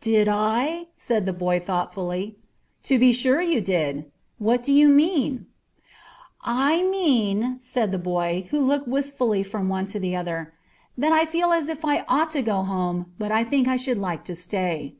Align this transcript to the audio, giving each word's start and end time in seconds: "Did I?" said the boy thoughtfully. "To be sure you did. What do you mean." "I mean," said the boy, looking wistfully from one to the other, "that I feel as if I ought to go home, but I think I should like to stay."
"Did 0.00 0.28
I?" 0.28 0.86
said 0.94 1.26
the 1.26 1.32
boy 1.32 1.58
thoughtfully. 1.58 2.36
"To 2.84 2.96
be 2.96 3.12
sure 3.12 3.42
you 3.42 3.60
did. 3.60 4.08
What 4.38 4.62
do 4.62 4.72
you 4.72 4.88
mean." 4.88 5.46
"I 6.42 6.84
mean," 6.84 7.56
said 7.58 7.90
the 7.90 7.98
boy, 7.98 8.46
looking 8.52 8.92
wistfully 8.92 9.42
from 9.42 9.68
one 9.68 9.86
to 9.86 9.98
the 9.98 10.14
other, 10.14 10.52
"that 10.96 11.10
I 11.10 11.24
feel 11.26 11.50
as 11.52 11.68
if 11.68 11.84
I 11.84 12.04
ought 12.08 12.30
to 12.38 12.40
go 12.42 12.62
home, 12.62 13.14
but 13.18 13.32
I 13.32 13.42
think 13.42 13.66
I 13.66 13.74
should 13.74 13.98
like 13.98 14.24
to 14.26 14.36
stay." 14.36 14.94